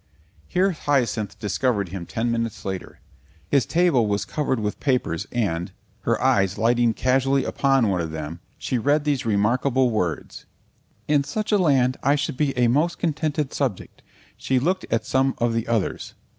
Here 0.47 0.71
Hyacinth 0.71 1.37
discovered 1.37 1.89
him 1.89 2.07
ten 2.07 2.31
minutes 2.31 2.65
later. 2.65 3.01
His 3.51 3.67
table 3.67 4.07
was 4.07 4.25
covered 4.25 4.59
with 4.59 4.81
scraps 4.81 4.89
of 4.89 5.03
paper 5.03 5.17
and, 5.31 5.71
her 5.99 6.19
eyes 6.19 6.57
lighting 6.57 6.95
casually 6.95 7.43
upon 7.45 7.87
one 7.87 8.01
of 8.01 8.09
them, 8.09 8.39
she 8.57 8.79
read 8.79 9.03
these 9.03 9.27
remarkable 9.27 9.91
words: 9.91 10.47
"In 11.07 11.23
such 11.23 11.51
a 11.51 11.57
land 11.59 11.97
I 12.01 12.15
should 12.15 12.35
be 12.35 12.57
a 12.57 12.67
most 12.67 12.97
contented 12.97 13.53
subject." 13.53 14.01
She 14.37 14.57
looked 14.57 14.87
at 14.89 15.05
some 15.05 15.35
of 15.37 15.53
the 15.53 15.67
others. 15.67 16.15